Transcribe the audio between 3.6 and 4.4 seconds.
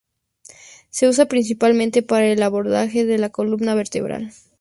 vertebral.